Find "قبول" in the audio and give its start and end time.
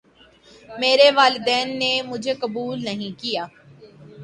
2.41-2.83